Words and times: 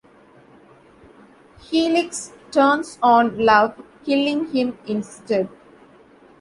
Helix 1.61 2.31
turns 2.49 2.97
on 3.03 3.37
Love, 3.37 3.79
killing 4.03 4.47
him 4.47 4.75
instead. 4.87 5.47